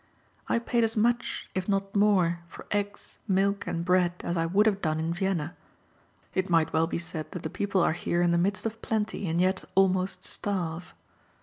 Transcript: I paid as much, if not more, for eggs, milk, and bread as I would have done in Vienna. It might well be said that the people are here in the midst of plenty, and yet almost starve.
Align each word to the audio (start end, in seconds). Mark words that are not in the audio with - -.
I 0.47 0.57
paid 0.57 0.83
as 0.83 0.97
much, 0.97 1.47
if 1.53 1.69
not 1.69 1.95
more, 1.95 2.39
for 2.47 2.65
eggs, 2.71 3.19
milk, 3.27 3.67
and 3.67 3.85
bread 3.85 4.13
as 4.21 4.35
I 4.35 4.47
would 4.47 4.65
have 4.65 4.81
done 4.81 4.99
in 4.99 5.13
Vienna. 5.13 5.55
It 6.33 6.49
might 6.49 6.73
well 6.73 6.87
be 6.87 6.97
said 6.97 7.29
that 7.33 7.43
the 7.43 7.51
people 7.51 7.81
are 7.81 7.93
here 7.93 8.23
in 8.23 8.31
the 8.31 8.39
midst 8.39 8.65
of 8.65 8.81
plenty, 8.81 9.27
and 9.27 9.39
yet 9.39 9.63
almost 9.75 10.23
starve. 10.25 10.95